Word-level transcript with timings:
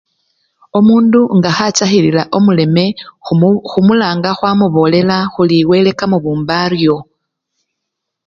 Omundu 0.77 1.21
nga 1.37 1.49
khachakhilila 1.57 2.21
omuleme, 2.37 2.85
khumu! 3.25 3.49
khumulanga 3.69 4.29
khwamubolela 4.37 5.17
khuli 5.33 5.57
wele 5.69 5.91
kamubumba 5.99 6.53
aryo. 6.65 6.95